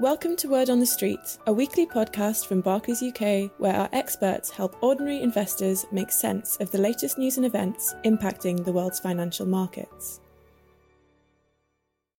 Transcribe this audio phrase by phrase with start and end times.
[0.00, 4.48] Welcome to Word on the Street, a weekly podcast from Barclays UK where our experts
[4.48, 9.44] help ordinary investors make sense of the latest news and events impacting the world's financial
[9.44, 10.20] markets.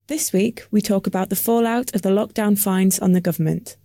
[0.08, 3.78] This week, we talk about the fallout of the lockdown fines on the government,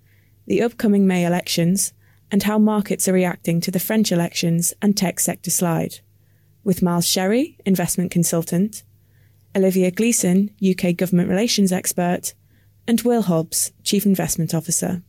[0.49, 1.93] the upcoming May elections,
[2.33, 6.01] and how markets are reacting to the French elections and tech sector slide.
[6.65, 8.83] With Miles Sherry, investment consultant,
[9.55, 12.35] Olivia Gleeson, UK government relations expert,
[12.87, 15.03] and Will Hobbs, Chief Investment Officer.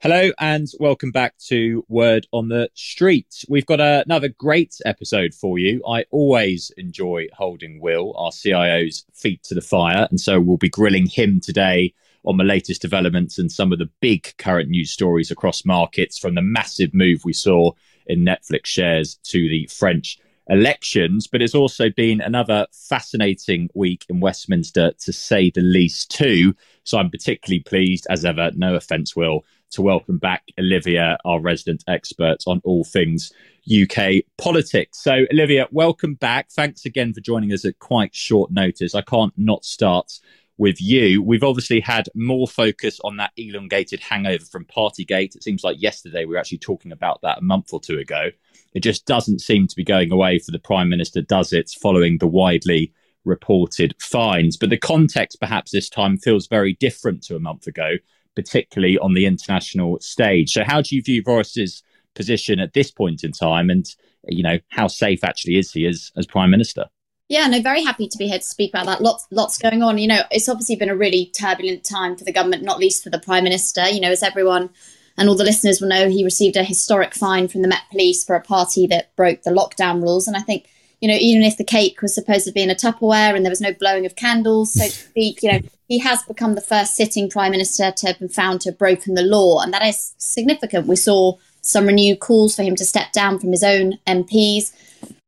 [0.00, 3.44] Hello and welcome back to Word on the Street.
[3.48, 5.82] We've got another great episode for you.
[5.88, 10.68] I always enjoy holding Will, our CIO's feet to the fire, and so we'll be
[10.68, 15.32] grilling him today on the latest developments and some of the big current news stories
[15.32, 17.72] across markets from the massive move we saw
[18.06, 20.18] in Netflix shares to the French
[20.48, 26.54] elections, but it's also been another fascinating week in Westminster, to say the least, too.
[26.84, 31.84] So I'm particularly pleased, as ever, no offence, Will, to welcome back Olivia, our resident
[31.86, 33.32] expert on all things
[33.70, 34.98] UK politics.
[35.02, 36.50] So, Olivia, welcome back.
[36.50, 38.94] Thanks again for joining us at quite short notice.
[38.94, 40.20] I can't not start
[40.58, 41.22] with you.
[41.22, 45.36] We've obviously had more focus on that elongated hangover from Partygate.
[45.36, 48.30] It seems like yesterday we were actually talking about that a month or two ago.
[48.74, 52.18] It just doesn't seem to be going away for the Prime Minister, does it, following
[52.18, 52.92] the widely
[53.24, 54.56] reported fines?
[54.56, 57.92] But the context, perhaps this time, feels very different to a month ago,
[58.34, 60.52] particularly on the international stage.
[60.52, 61.82] So, how do you view Boris's
[62.14, 63.70] position at this point in time?
[63.70, 63.86] And,
[64.26, 66.86] you know, how safe actually is he as, as Prime Minister?
[67.28, 69.02] Yeah, no, very happy to be here to speak about that.
[69.02, 69.98] Lots, lots going on.
[69.98, 73.10] You know, it's obviously been a really turbulent time for the government, not least for
[73.10, 73.86] the prime minister.
[73.86, 74.70] You know, as everyone
[75.18, 78.24] and all the listeners will know, he received a historic fine from the Met Police
[78.24, 80.26] for a party that broke the lockdown rules.
[80.26, 80.70] And I think,
[81.02, 83.50] you know, even if the cake was supposed to be in a Tupperware and there
[83.50, 86.96] was no blowing of candles, so to speak, you know, he has become the first
[86.96, 89.60] sitting prime minister to have been found to have broken the law.
[89.60, 90.86] And that is significant.
[90.86, 94.72] We saw some renewed calls for him to step down from his own MPs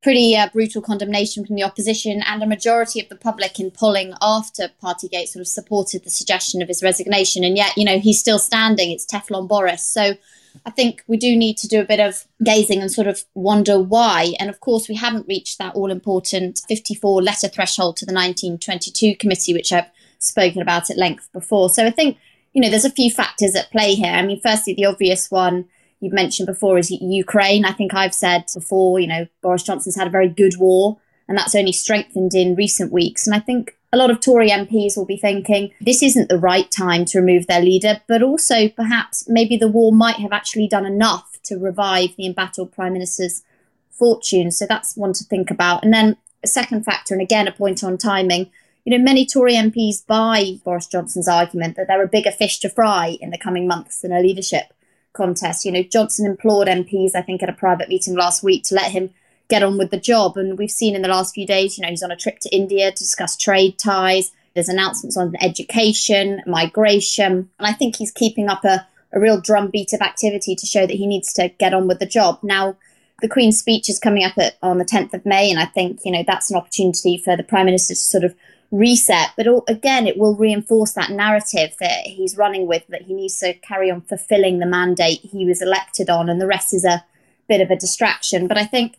[0.02, 4.14] pretty uh, brutal condemnation from the opposition, and a majority of the public in polling
[4.20, 7.44] after Partygate sort of supported the suggestion of his resignation.
[7.44, 8.90] And yet, you know, he's still standing.
[8.90, 9.84] It's Teflon Boris.
[9.84, 10.16] So
[10.64, 13.78] I think we do need to do a bit of gazing and sort of wonder
[13.78, 14.34] why.
[14.40, 19.16] And of course, we haven't reached that all important 54 letter threshold to the 1922
[19.16, 21.70] committee, which I've spoken about at length before.
[21.70, 22.18] So I think,
[22.52, 24.12] you know, there's a few factors at play here.
[24.12, 25.66] I mean, firstly, the obvious one
[26.00, 27.64] you've mentioned before is Ukraine.
[27.64, 31.38] I think I've said before, you know, Boris Johnson's had a very good war, and
[31.38, 33.26] that's only strengthened in recent weeks.
[33.26, 36.70] And I think a lot of Tory MPs will be thinking this isn't the right
[36.70, 40.86] time to remove their leader, but also perhaps maybe the war might have actually done
[40.86, 43.42] enough to revive the embattled Prime Minister's
[43.90, 44.58] fortunes.
[44.58, 45.84] So that's one to think about.
[45.84, 48.50] And then a second factor, and again, a point on timing.
[48.84, 52.70] You know, many Tory MPs buy Boris Johnson's argument that there are bigger fish to
[52.70, 54.72] fry in the coming months than a leadership
[55.12, 55.64] contest.
[55.64, 58.92] You know, Johnson implored MPs, I think, at a private meeting last week to let
[58.92, 59.10] him
[59.48, 60.36] get on with the job.
[60.36, 62.54] And we've seen in the last few days, you know, he's on a trip to
[62.54, 64.32] India to discuss trade ties.
[64.54, 67.50] There's announcements on education, migration.
[67.58, 70.96] And I think he's keeping up a, a real drumbeat of activity to show that
[70.96, 72.38] he needs to get on with the job.
[72.42, 72.76] Now,
[73.20, 76.00] the Queen's speech is coming up at, on the 10th of May, and I think,
[76.04, 78.34] you know, that's an opportunity for the Prime Minister to sort of
[78.70, 79.30] reset.
[79.36, 83.54] But again, it will reinforce that narrative that he's running with that he needs to
[83.54, 87.04] carry on fulfilling the mandate he was elected on, and the rest is a
[87.48, 88.46] bit of a distraction.
[88.46, 88.98] But I think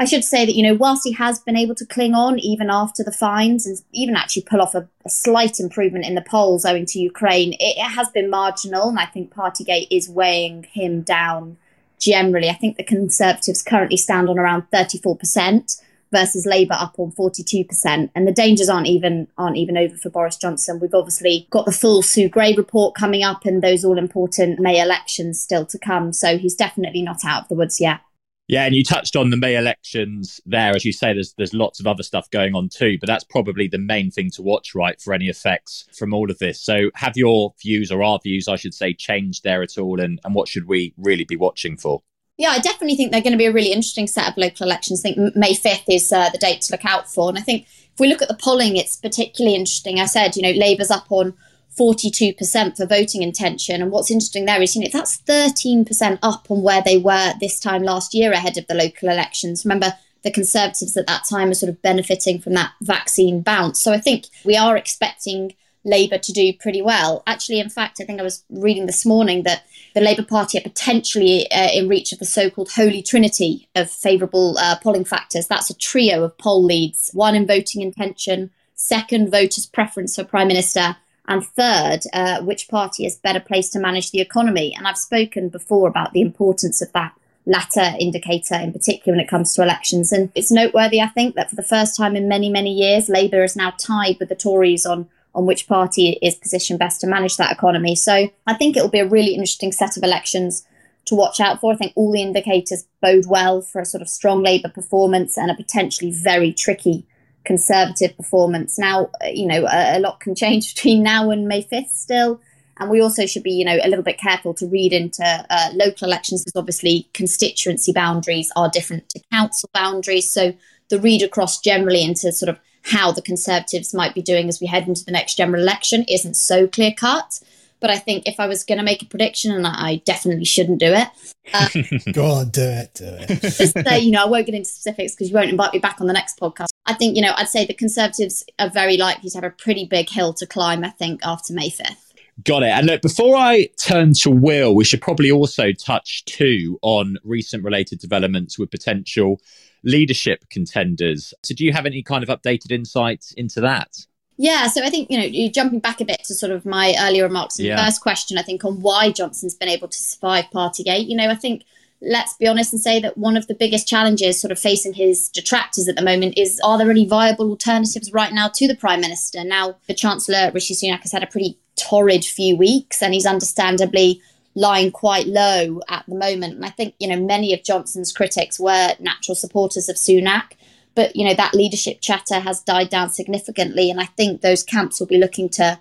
[0.00, 2.70] I should say that, you know, whilst he has been able to cling on even
[2.70, 6.64] after the fines and even actually pull off a, a slight improvement in the polls
[6.64, 8.88] owing to Ukraine, it, it has been marginal.
[8.88, 11.56] And I think Partygate is weighing him down
[11.98, 12.48] generally.
[12.48, 15.82] I think the Conservatives currently stand on around 34%
[16.12, 18.10] versus Labour up on 42%.
[18.14, 20.80] And the dangers aren't even aren't even over for Boris Johnson.
[20.80, 24.80] We've obviously got the full Sue Gray report coming up and those all important May
[24.80, 26.12] elections still to come.
[26.12, 28.00] So he's definitely not out of the woods yet.
[28.48, 30.74] Yeah, and you touched on the May elections there.
[30.74, 33.68] As you say, there's there's lots of other stuff going on too, but that's probably
[33.68, 36.58] the main thing to watch, right, for any effects from all of this.
[36.58, 40.18] So have your views or our views, I should say, changed there at all and,
[40.24, 42.02] and what should we really be watching for?
[42.38, 45.00] Yeah, I definitely think they're going to be a really interesting set of local elections.
[45.00, 47.28] I think May 5th is uh, the date to look out for.
[47.28, 49.98] And I think if we look at the polling, it's particularly interesting.
[49.98, 51.34] I said, you know, Labour's up on
[51.76, 53.82] 42% for voting intention.
[53.82, 57.58] And what's interesting there is, you know, that's 13% up on where they were this
[57.58, 59.64] time last year ahead of the local elections.
[59.64, 63.80] Remember, the Conservatives at that time are sort of benefiting from that vaccine bounce.
[63.80, 65.54] So I think we are expecting
[65.88, 67.22] Labour to do pretty well.
[67.26, 69.64] Actually, in fact, I think I was reading this morning that
[69.94, 73.90] the Labour Party are potentially uh, in reach of the so called holy trinity of
[73.90, 75.48] favourable uh, polling factors.
[75.48, 80.48] That's a trio of poll leads one in voting intention, second, voters' preference for Prime
[80.48, 80.96] Minister,
[81.28, 84.74] And third, uh, which party is better placed to manage the economy?
[84.74, 87.12] And I've spoken before about the importance of that
[87.44, 90.10] latter indicator in particular when it comes to elections.
[90.10, 93.42] And it's noteworthy, I think, that for the first time in many, many years, Labour
[93.42, 95.08] is now tied with the Tories on
[95.38, 97.94] on which party is positioned best to manage that economy.
[97.94, 100.66] So I think it will be a really interesting set of elections
[101.04, 101.72] to watch out for.
[101.72, 105.48] I think all the indicators bode well for a sort of strong Labour performance and
[105.48, 107.06] a potentially very tricky
[107.44, 108.78] Conservative performance.
[108.78, 112.40] Now, you know, a, a, lot can change between now and May 5th still.
[112.76, 115.70] And we also should be, you know, a little bit careful to read into uh,
[115.72, 120.30] local elections because obviously constituency boundaries are different to council boundaries.
[120.30, 120.52] So
[120.90, 122.58] the read across generally into sort of
[122.88, 126.34] how the Conservatives might be doing as we head into the next general election isn't
[126.34, 127.40] so clear cut.
[127.80, 130.80] But I think if I was going to make a prediction, and I definitely shouldn't
[130.80, 131.08] do it,
[131.54, 131.68] uh,
[132.12, 133.40] go on, do it, do it.
[133.40, 136.00] just say, you know, I won't get into specifics because you won't invite me back
[136.00, 136.68] on the next podcast.
[136.86, 139.84] I think, you know, I'd say the Conservatives are very likely to have a pretty
[139.84, 140.82] big hill to climb.
[140.82, 142.12] I think after May fifth.
[142.44, 142.70] Got it.
[142.70, 147.64] And look, before I turn to Will, we should probably also touch too on recent
[147.64, 149.40] related developments with potential
[149.84, 151.34] leadership contenders.
[151.42, 154.06] So, do you have any kind of updated insights into that?
[154.40, 156.94] Yeah, so I think, you know, you're jumping back a bit to sort of my
[157.00, 157.76] earlier remarks in yeah.
[157.76, 161.08] the first question, I think, on why Johnson's been able to survive Partygate.
[161.08, 161.64] You know, I think
[162.00, 165.28] let's be honest and say that one of the biggest challenges sort of facing his
[165.28, 169.00] detractors at the moment is are there any viable alternatives right now to the Prime
[169.00, 169.42] Minister?
[169.42, 174.22] Now, the Chancellor, Rishi Sunak, has had a pretty torrid few weeks and he's understandably
[174.58, 176.54] lying quite low at the moment.
[176.54, 180.52] And I think, you know, many of Johnson's critics were natural supporters of Sunak.
[180.96, 183.88] But, you know, that leadership chatter has died down significantly.
[183.88, 185.78] And I think those camps will be looking to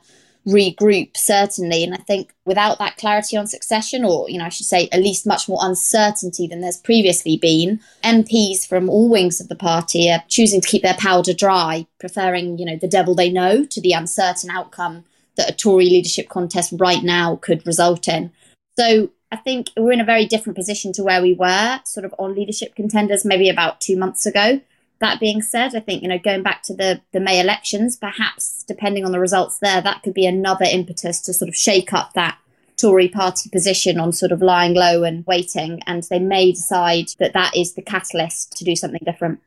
[0.47, 1.83] regroup, certainly.
[1.83, 5.01] And I think without that clarity on succession, or, you know, I should say, at
[5.01, 10.11] least much more uncertainty than there's previously been, MPs from all wings of the party
[10.11, 13.81] are choosing to keep their powder dry, preferring, you know, the devil they know to
[13.81, 15.03] the uncertain outcome
[15.35, 18.31] that a Tory leadership contest right now could result in.
[18.77, 22.13] So I think we're in a very different position to where we were sort of
[22.19, 24.61] on leadership contenders maybe about two months ago.
[24.99, 28.63] That being said, I think, you know, going back to the, the May elections, perhaps
[28.67, 32.13] depending on the results there, that could be another impetus to sort of shake up
[32.13, 32.37] that
[32.77, 35.81] Tory party position on sort of lying low and waiting.
[35.85, 39.39] And they may decide that that is the catalyst to do something different.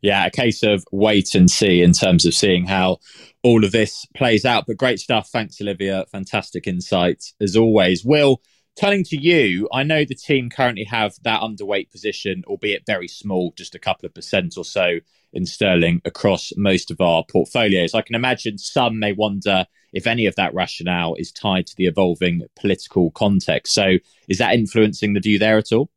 [0.00, 2.98] Yeah, a case of wait and see in terms of seeing how
[3.44, 4.64] all of this plays out.
[4.66, 5.28] But great stuff.
[5.28, 6.06] Thanks, Olivia.
[6.10, 8.04] Fantastic insight as always.
[8.04, 8.40] Will,
[8.74, 13.52] Turning to you, I know the team currently have that underweight position, albeit very small,
[13.56, 14.98] just a couple of percent or so
[15.34, 17.94] in sterling across most of our portfolios.
[17.94, 21.86] I can imagine some may wonder if any of that rationale is tied to the
[21.86, 23.74] evolving political context.
[23.74, 23.98] So,
[24.28, 25.90] is that influencing the view there at all?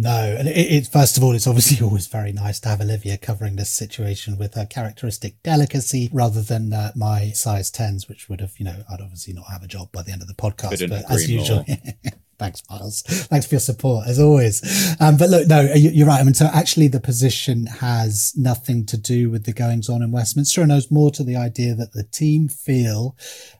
[0.00, 3.18] No, and it, it, first of all, it's obviously always very nice to have Olivia
[3.18, 8.40] covering this situation with her characteristic delicacy rather than uh, my size tens, which would
[8.40, 10.70] have, you know, I'd obviously not have a job by the end of the podcast.
[10.70, 11.66] Couldn't but as usual,
[12.38, 13.02] Thanks, Miles.
[13.02, 14.96] Thanks for your support as always.
[15.00, 16.20] Um, but look, no, you're right.
[16.20, 20.12] I mean, so actually the position has nothing to do with the goings on in
[20.12, 23.16] Westminster and owes more to the idea that the team feel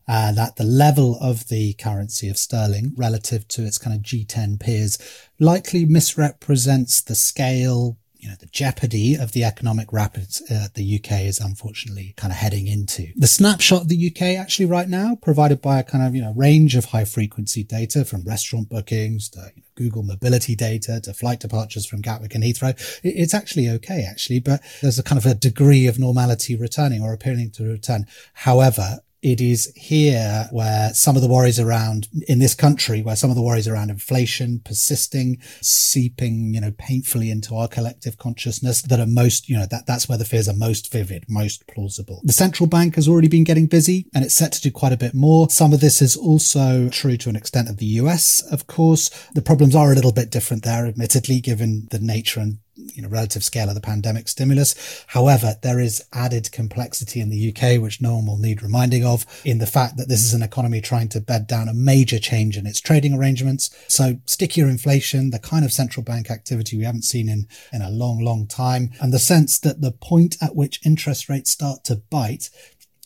[0.07, 4.61] uh, that the level of the currency of sterling relative to its kind of G10
[4.61, 4.97] peers
[5.41, 11.21] likely misrepresents the scale, you know, the jeopardy of the economic rapids uh, the UK
[11.23, 13.13] is unfortunately kind of heading into.
[13.17, 16.33] The snapshot of the UK actually right now, provided by a kind of, you know,
[16.35, 21.15] range of high frequency data from restaurant bookings to you know, Google mobility data to
[21.15, 22.75] flight departures from Gatwick and Heathrow.
[23.05, 27.13] It's actually okay, actually, but there's a kind of a degree of normality returning or
[27.13, 28.07] appearing to return.
[28.35, 33.31] However, it is here where some of the worries around in this country, where some
[33.31, 39.01] of the worries around inflation persisting, seeping, you know, painfully into our collective consciousness that
[39.01, 42.21] are most, you know, that, that's where the fears are most vivid, most plausible.
[42.25, 44.97] The central bank has already been getting busy and it's set to do quite a
[44.97, 45.49] bit more.
[45.51, 49.11] Some of this is also true to an extent of the US, of course.
[49.35, 53.09] The problems are a little bit different there, admittedly, given the nature and you know,
[53.09, 55.05] relative scale of the pandemic stimulus.
[55.09, 59.27] However, there is added complexity in the UK, which no one will need reminding of
[59.45, 62.57] in the fact that this is an economy trying to bed down a major change
[62.57, 63.71] in its trading arrangements.
[63.89, 67.91] So stickier inflation, the kind of central bank activity we haven't seen in, in a
[67.91, 71.97] long, long time, and the sense that the point at which interest rates start to
[71.97, 72.51] bite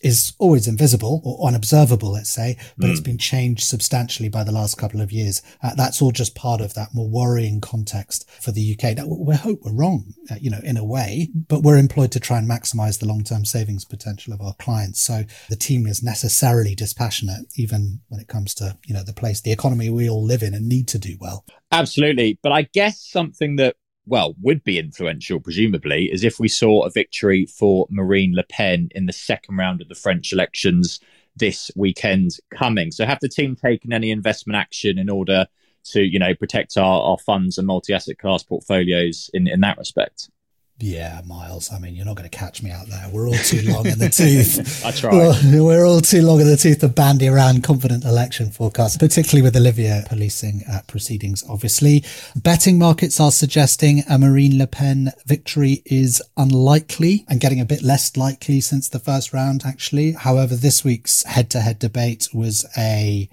[0.02, 2.90] is always invisible or unobservable, let's say, but mm.
[2.90, 3.04] it's hmm.
[3.04, 5.42] been changed substantially by the last couple of years.
[5.62, 8.97] Uh, that's all just part of that more worrying context for the UK.
[8.97, 12.21] Now, we hope we're wrong, uh, you know, in a way, but we're employed to
[12.21, 15.00] try and maximize the long-term savings potential of our clients.
[15.00, 19.40] So the team is necessarily dispassionate, even when it comes to, you know, the place,
[19.40, 21.44] the economy we all live in and need to do well.
[21.71, 22.38] Absolutely.
[22.42, 26.90] But I guess something that well, would be influential, presumably, is if we saw a
[26.90, 31.00] victory for Marine Le Pen in the second round of the French elections
[31.37, 32.90] this weekend coming.
[32.90, 35.47] So, have the team taken any investment action in order
[35.85, 40.30] to, you know, protect our, our funds and multi-asset class portfolios in, in that respect?
[40.83, 41.73] Yeah, Miles.
[41.73, 43.09] I mean, you're not going to catch me out there.
[43.12, 44.85] We're all too long in the tooth.
[44.85, 45.12] I try.
[45.12, 49.43] We're, we're, all too long in the tooth to bandy around confident election forecasts, particularly
[49.43, 52.03] with Olivia policing uh, proceedings, obviously.
[52.35, 57.83] Betting markets are suggesting a Marine Le Pen victory is unlikely and getting a bit
[57.83, 60.12] less likely since the first round, actually.
[60.12, 63.29] However, this week's head to head debate was a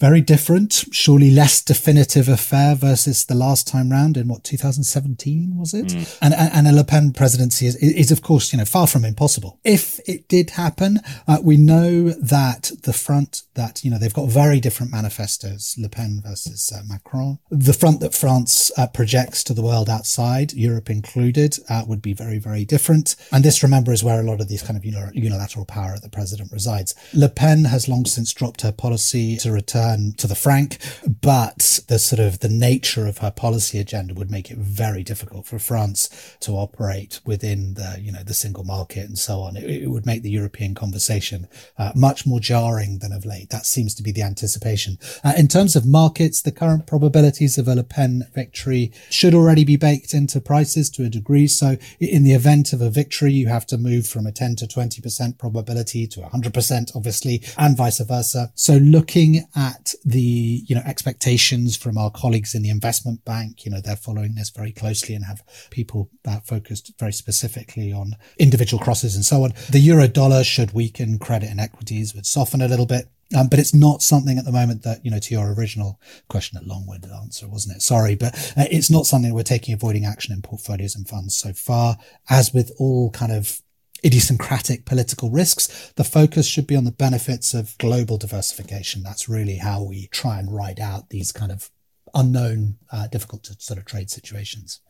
[0.00, 5.74] very different, surely less definitive affair versus the last time round in what 2017 was
[5.74, 5.86] it?
[5.86, 6.18] Mm.
[6.22, 9.04] And, and, and a Le Pen presidency is, is of course you know far from
[9.04, 9.58] impossible.
[9.64, 14.28] If it did happen, uh, we know that the front that you know they've got
[14.28, 17.38] very different manifestos, Le Pen versus uh, Macron.
[17.50, 22.12] The front that France uh, projects to the world outside, Europe included, uh, would be
[22.12, 23.16] very very different.
[23.32, 26.08] And this, remember, is where a lot of these kind of unilateral power at the
[26.08, 26.94] president resides.
[27.12, 29.87] Le Pen has long since dropped her policy to return
[30.18, 30.78] to the franc,
[31.20, 35.46] but the sort of the nature of her policy agenda would make it very difficult
[35.46, 39.56] for France to operate within the, you know, the single market and so on.
[39.56, 43.50] It, it would make the European conversation uh, much more jarring than of late.
[43.50, 44.98] That seems to be the anticipation.
[45.24, 49.64] Uh, in terms of markets, the current probabilities of a Le Pen victory should already
[49.64, 51.46] be baked into prices to a degree.
[51.46, 54.66] So in the event of a victory, you have to move from a 10 to
[54.66, 58.52] 20% probability to 100%, obviously, and vice versa.
[58.54, 63.64] So looking at the, you know, expectations from our colleagues in the investment bank.
[63.64, 68.16] You know, they're following this very closely and have people that focused very specifically on
[68.38, 69.52] individual crosses and so on.
[69.70, 73.08] The euro dollar should weaken credit and equities would soften a little bit.
[73.36, 76.58] Um, but it's not something at the moment that, you know, to your original question,
[76.58, 77.82] a long-winded answer, wasn't it?
[77.82, 81.52] Sorry, but uh, it's not something we're taking avoiding action in portfolios and funds so
[81.52, 81.98] far.
[82.30, 83.60] As with all kind of
[84.04, 85.92] idiosyncratic political risks.
[85.96, 89.02] The focus should be on the benefits of global diversification.
[89.02, 91.70] That's really how we try and ride out these kind of
[92.14, 94.80] unknown, uh, difficult to sort of trade situations.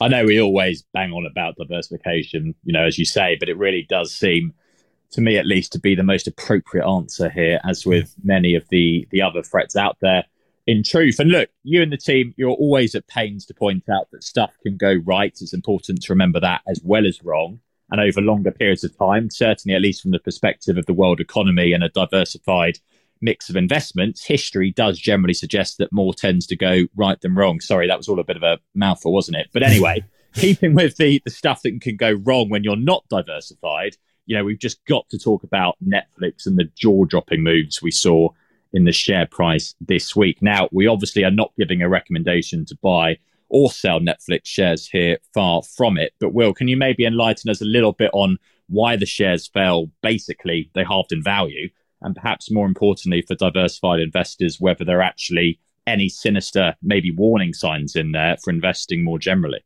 [0.00, 3.56] I know we always bang on about diversification, you know, as you say, but it
[3.56, 4.52] really does seem
[5.12, 8.68] to me at least to be the most appropriate answer here, as with many of
[8.70, 10.24] the the other threats out there.
[10.66, 14.10] In truth, and look, you and the team, you're always at pains to point out
[14.10, 15.36] that stuff can go right.
[15.40, 17.60] It's important to remember that as well as wrong
[17.90, 21.20] and over longer periods of time, certainly at least from the perspective of the world
[21.20, 22.78] economy and a diversified
[23.20, 27.60] mix of investments, history does generally suggest that more tends to go right than wrong.
[27.60, 29.48] Sorry, that was all a bit of a mouthful, wasn't it?
[29.52, 33.96] But anyway, keeping with the, the stuff that can go wrong when you're not diversified,
[34.26, 37.90] you know, we've just got to talk about Netflix and the jaw dropping moves we
[37.90, 38.28] saw
[38.72, 40.38] in the share price this week.
[40.42, 45.18] Now, we obviously are not giving a recommendation to buy or sell Netflix shares here,
[45.32, 46.12] far from it.
[46.20, 49.90] But Will, can you maybe enlighten us a little bit on why the shares fell?
[50.02, 51.68] Basically, they halved in value,
[52.02, 57.52] and perhaps more importantly for diversified investors, whether there are actually any sinister, maybe warning
[57.52, 59.60] signs in there for investing more generally.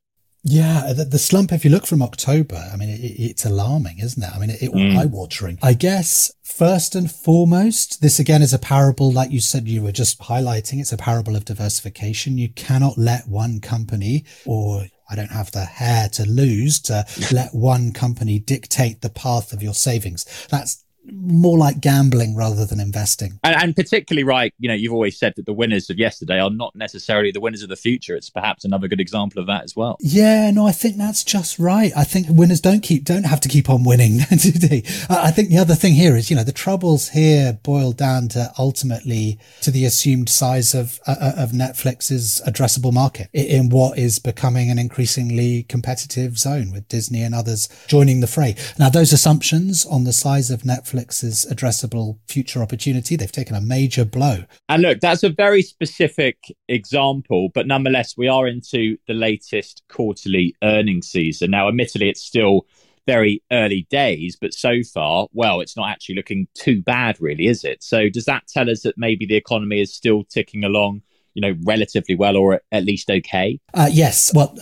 [0.44, 4.22] Yeah, the, the, slump, if you look from October, I mean, it, it's alarming, isn't
[4.22, 4.30] it?
[4.34, 4.96] I mean, it, it mm.
[4.96, 5.58] eye watering.
[5.62, 9.92] I guess first and foremost, this again is a parable, like you said, you were
[9.92, 10.80] just highlighting.
[10.80, 12.38] It's a parable of diversification.
[12.38, 17.54] You cannot let one company or I don't have the hair to lose to let
[17.54, 20.24] one company dictate the path of your savings.
[20.50, 23.38] That's more like gambling rather than investing.
[23.44, 26.50] And, and, particularly right, you know, you've always said that the winners of yesterday are
[26.50, 28.14] not necessarily the winners of the future.
[28.16, 29.96] It's perhaps another good example of that as well.
[30.00, 31.92] Yeah, no, I think that's just right.
[31.96, 34.82] I think winners don't keep don't have to keep on winning, do they?
[35.08, 38.52] I think the other thing here is, you know, the troubles here boil down to
[38.58, 44.18] ultimately to the assumed size of uh, uh of Netflix's addressable market in what is
[44.18, 48.56] becoming an increasingly competitive zone with Disney and others joining the fray.
[48.78, 53.16] Now, those assumptions on the size of Netflix Netflix's addressable future opportunity.
[53.16, 54.44] They've taken a major blow.
[54.68, 56.38] And look, that's a very specific
[56.68, 61.50] example, but nonetheless, we are into the latest quarterly earnings season.
[61.50, 62.66] Now, admittedly, it's still
[63.06, 67.64] very early days, but so far, well, it's not actually looking too bad, really, is
[67.64, 67.82] it?
[67.82, 71.02] So, does that tell us that maybe the economy is still ticking along?
[71.34, 73.60] You know, relatively well, or at least okay.
[73.72, 74.32] Uh, yes.
[74.34, 74.56] Well,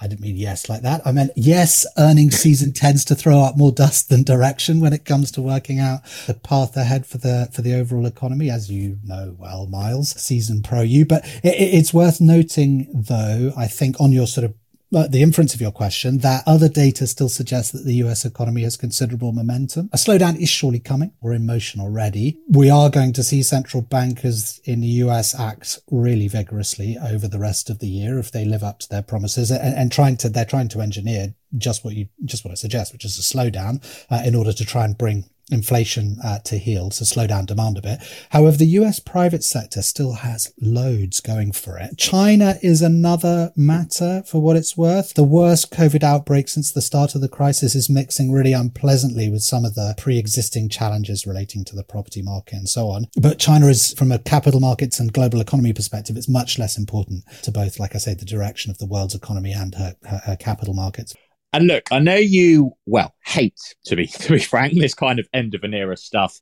[0.00, 1.02] I didn't mean yes like that.
[1.04, 5.04] I meant yes, earnings season tends to throw up more dust than direction when it
[5.04, 8.98] comes to working out the path ahead for the for the overall economy, as you
[9.04, 11.04] know well, Miles, season pro you.
[11.04, 14.54] But it, it's worth noting, though, I think on your sort of
[14.90, 18.76] the inference of your question that other data still suggests that the US economy has
[18.76, 19.90] considerable momentum.
[19.92, 21.12] A slowdown is surely coming.
[21.20, 22.38] We're in motion already.
[22.48, 27.38] We are going to see central bankers in the US act really vigorously over the
[27.38, 30.28] rest of the year if they live up to their promises and, and trying to,
[30.28, 33.82] they're trying to engineer just what you, just what I suggest, which is a slowdown
[34.10, 37.78] uh, in order to try and bring inflation uh, to heel, to slow down demand
[37.78, 38.00] a bit.
[38.30, 41.96] However, the US private sector still has loads going for it.
[41.96, 45.14] China is another matter for what it's worth.
[45.14, 49.42] The worst COVID outbreak since the start of the crisis is mixing really unpleasantly with
[49.42, 53.06] some of the pre-existing challenges relating to the property market and so on.
[53.16, 57.24] But China is, from a capital markets and global economy perspective, it's much less important
[57.42, 60.36] to both, like I say, the direction of the world's economy and her, her, her
[60.36, 61.14] capital markets.
[61.52, 65.28] And look, I know you well hate to be to be frank this kind of
[65.32, 66.40] end of an era stuff.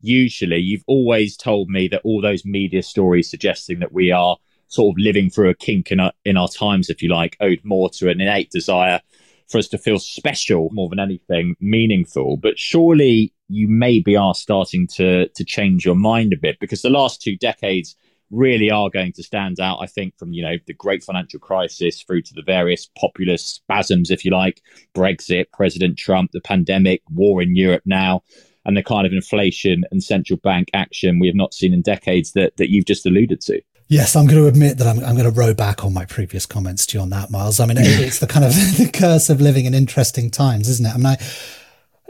[0.00, 4.36] Usually, you've always told me that all those media stories suggesting that we are
[4.68, 7.60] sort of living through a kink in our, in our times, if you like, owed
[7.64, 9.00] more to an innate desire
[9.48, 12.36] for us to feel special more than anything meaningful.
[12.36, 16.90] But surely you maybe are starting to to change your mind a bit because the
[16.90, 17.96] last two decades
[18.30, 22.02] really are going to stand out, I think, from, you know, the great financial crisis
[22.02, 24.60] through to the various populist spasms, if you like,
[24.94, 28.22] Brexit, President Trump, the pandemic, war in Europe now,
[28.64, 32.32] and the kind of inflation and central bank action we have not seen in decades
[32.32, 33.60] that, that you've just alluded to.
[33.90, 36.44] Yes, I'm going to admit that I'm, I'm going to row back on my previous
[36.44, 37.58] comments to you on that, Miles.
[37.58, 40.90] I mean, it's the kind of the curse of living in interesting times, isn't it?
[40.90, 41.16] I mean, I,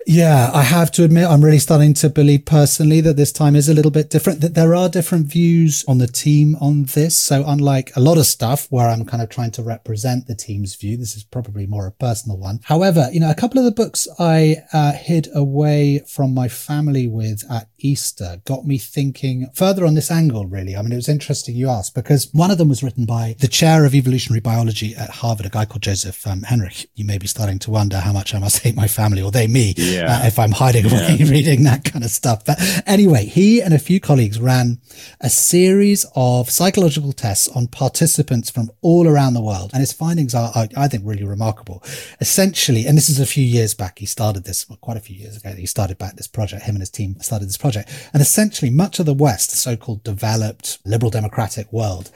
[0.08, 3.68] yeah, I have to admit, I'm really starting to believe personally that this time is
[3.68, 7.18] a little bit different, that there are different views on the team on this.
[7.18, 10.76] So unlike a lot of stuff where I'm kind of trying to represent the team's
[10.76, 12.60] view, this is probably more a personal one.
[12.64, 17.06] However, you know, a couple of the books I uh, hid away from my family
[17.06, 20.74] with at Easter got me thinking further on this angle, really.
[20.74, 23.46] I mean, it was interesting you asked because one of them was written by the
[23.46, 26.86] chair of evolutionary biology at Harvard, a guy called Joseph um, Henrich.
[26.94, 29.46] You may be starting to wonder how much I must hate my family or they
[29.46, 29.74] me.
[29.76, 30.20] Yeah yeah.
[30.22, 31.30] uh, if I'm hiding away yeah.
[31.30, 32.44] reading that kind of stuff.
[32.44, 34.80] But anyway, he and a few colleagues ran
[35.20, 39.70] a series of psychological tests on participants from all around the world.
[39.72, 41.82] And his findings are, are I think, really remarkable.
[42.20, 45.16] Essentially, and this is a few years back, he started this well, quite a few
[45.16, 45.52] years ago.
[45.52, 47.90] He started back this project, him and his team started this project.
[48.12, 52.10] And essentially, much of the West, the so-called developed liberal democratic world,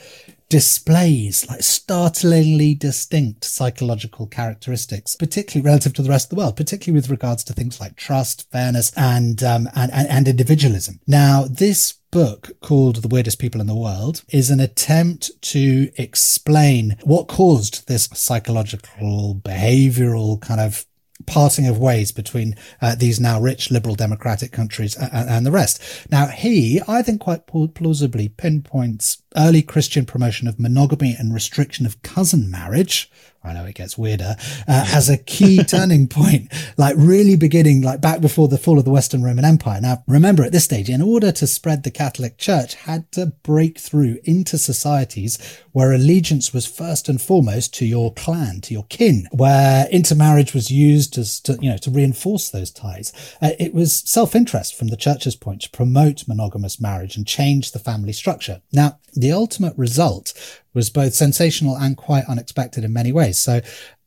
[0.52, 6.94] displays like startlingly distinct psychological characteristics, particularly relative to the rest of the world, particularly
[6.94, 11.00] with regards to things like trust, fairness, and um, and, and, and individualism.
[11.06, 16.98] Now, this book called The Weirdest People in the World is an attempt to explain
[17.02, 20.84] what caused this psychological, behavioral kind of
[21.24, 25.80] parting of ways between uh, these now rich liberal democratic countries and, and, the rest.
[26.10, 32.02] Now, he, I think, quite plausibly pinpoints early Christian promotion of monogamy and restriction of
[32.02, 33.10] cousin marriage
[33.44, 34.36] I know it gets weirder,
[34.68, 38.84] uh, as a key turning point, like really beginning like back before the fall of
[38.84, 39.80] the Western Roman Empire.
[39.80, 43.78] Now, remember at this stage, in order to spread the Catholic Church had to break
[43.78, 45.38] through into societies
[45.72, 50.70] where allegiance was first and foremost to your clan, to your kin, where intermarriage was
[50.70, 53.12] used as to, you know, to reinforce those ties.
[53.40, 57.78] Uh, it was self-interest from the church's point to promote monogamous marriage and change the
[57.78, 58.60] family structure.
[58.72, 60.34] Now, the ultimate result
[60.74, 63.38] was both sensational and quite unexpected in many ways.
[63.38, 63.60] So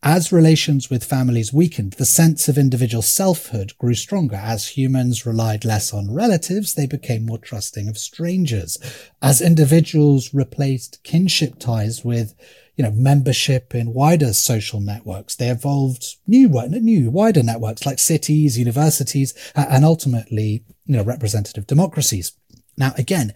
[0.04, 4.36] as relations with families weakened, the sense of individual selfhood grew stronger.
[4.36, 8.78] As humans relied less on relatives, they became more trusting of strangers.
[9.22, 12.36] As individuals replaced kinship ties with
[12.76, 15.34] you know, membership in wider social networks.
[15.34, 22.34] They evolved new, new, wider networks like cities, universities, and ultimately, you know, representative democracies.
[22.78, 23.34] Now, again,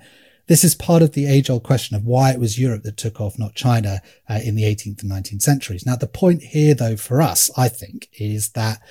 [0.49, 3.21] this is part of the age old question of why it was Europe that took
[3.21, 5.85] off, not China, uh, in the 18th and 19th centuries.
[5.85, 8.81] Now, the point here, though, for us, I think, is that,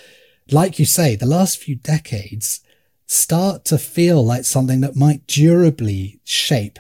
[0.53, 2.61] like you say, the last few decades
[3.07, 6.79] start to feel like something that might durably shape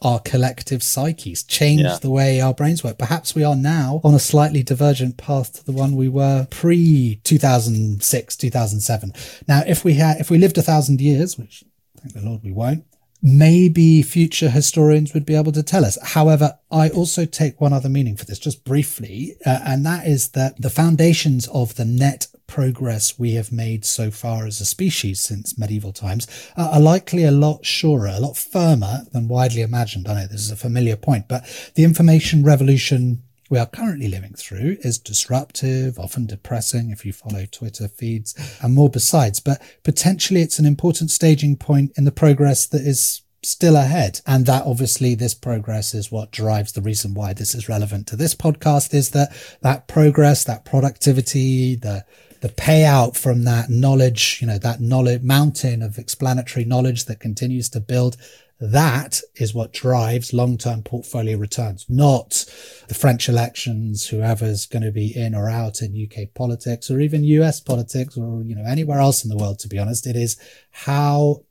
[0.00, 1.98] our collective psyches, change yeah.
[2.00, 2.98] the way our brains work.
[2.98, 7.20] Perhaps we are now on a slightly divergent path to the one we were pre
[7.24, 9.12] 2006, 2007.
[9.48, 11.64] Now, if we had, if we lived a thousand years, which
[11.98, 12.84] thank the Lord we won't,
[13.22, 15.98] maybe future historians would be able to tell us.
[16.02, 20.28] However, I also take one other meaning for this just briefly, uh, and that is
[20.30, 25.20] that the foundations of the net progress we have made so far as a species
[25.20, 30.08] since medieval times are likely a lot surer, a lot firmer than widely imagined.
[30.08, 31.44] I know this is a familiar point, but
[31.76, 37.44] the information revolution we are currently living through is disruptive, often depressing if you follow
[37.46, 42.64] Twitter feeds and more besides, but potentially it's an important staging point in the progress
[42.68, 44.20] that is still ahead.
[44.24, 48.16] And that obviously this progress is what drives the reason why this is relevant to
[48.16, 49.32] this podcast is that
[49.62, 52.04] that progress, that productivity, the
[52.40, 57.68] the payout from that knowledge, you know, that knowledge mountain of explanatory knowledge that continues
[57.68, 58.16] to build
[58.60, 62.44] That is what drives long-term portfolio returns, not
[62.88, 67.24] the French elections, whoever's going to be in or out in UK politics or even
[67.24, 70.06] US politics or, you know, anywhere else in the world, to be honest.
[70.06, 70.36] It is
[70.70, 71.42] how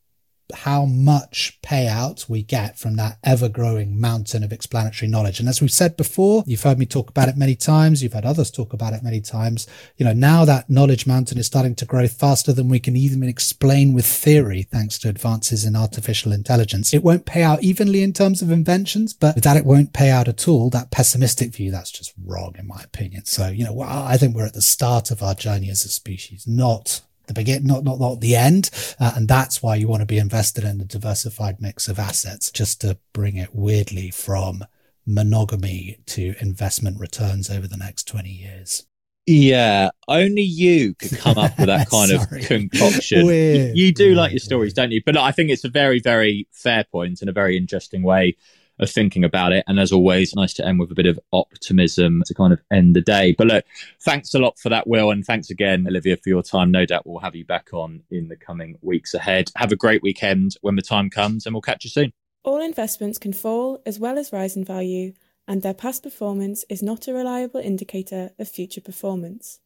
[0.53, 5.39] how much payout we get from that ever growing mountain of explanatory knowledge.
[5.39, 8.01] And as we've said before, you've heard me talk about it many times.
[8.01, 9.67] You've had others talk about it many times.
[9.97, 13.23] You know, now that knowledge mountain is starting to grow faster than we can even
[13.23, 16.93] explain with theory, thanks to advances in artificial intelligence.
[16.93, 20.27] It won't pay out evenly in terms of inventions, but that it won't pay out
[20.27, 23.25] at all, that pessimistic view, that's just wrong in my opinion.
[23.25, 26.45] So, you know, I think we're at the start of our journey as a species,
[26.47, 28.69] not the begin, not, not, not the end.
[28.99, 32.51] Uh, and that's why you want to be invested in a diversified mix of assets,
[32.51, 34.65] just to bring it weirdly from
[35.05, 38.85] monogamy to investment returns over the next 20 years.
[39.25, 43.27] Yeah, only you could come up with that kind of concoction.
[43.27, 45.01] Weird, you, do weird, like your stories, don't you?
[45.05, 48.35] But I think it's a very, very fair point and a very interesting way
[48.79, 49.63] of thinking about it.
[49.67, 52.95] And as always, nice to end with a bit of optimism to kind of end
[52.95, 53.35] the day.
[53.37, 53.65] But look,
[54.01, 55.11] thanks a lot for that, Will.
[55.11, 56.71] And thanks again, Olivia, for your time.
[56.71, 59.51] No doubt we'll have you back on in the coming weeks ahead.
[59.55, 62.11] Have a great weekend when the time comes, and we'll catch you soon.
[62.43, 65.13] All investments can fall as well as rise in value,
[65.47, 69.59] and their past performance is not a reliable indicator of future performance.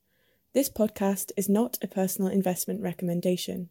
[0.53, 3.61] This podcast is not a personal investment recommendation.